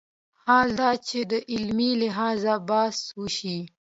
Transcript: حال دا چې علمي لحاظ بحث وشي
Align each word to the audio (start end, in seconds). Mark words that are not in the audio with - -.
حال 0.43 0.67
دا 0.79 0.91
چې 1.07 1.19
علمي 1.53 1.91
لحاظ 2.01 2.41
بحث 2.69 2.99
وشي 3.19 3.57